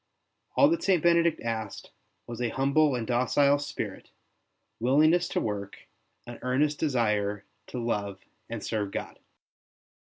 [0.55, 1.03] All that St.
[1.03, 1.91] Benedict asked
[2.25, 4.09] was a humble and docile spirit,
[4.79, 5.87] willingness to work,
[6.25, 9.19] an earnest desire to love and serve God.